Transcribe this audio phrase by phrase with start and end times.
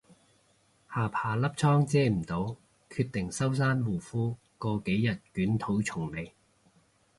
[0.95, 2.55] 下巴粒瘡遮唔到，
[2.89, 6.33] 決定收山護膚過幾日捲土重來